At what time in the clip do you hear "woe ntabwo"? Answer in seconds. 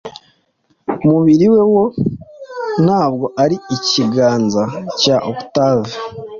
1.73-3.25